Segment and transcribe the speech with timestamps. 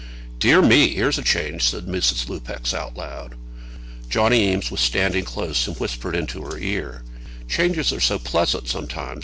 [0.39, 0.95] "Dear me!
[0.95, 2.27] Here's a change," said Mrs.
[2.27, 3.35] Lupex, out loud.
[4.09, 7.03] Johnny Eames was standing close, and whispered into her ear,
[7.47, 9.19] "Changes are so pleasant sometimes!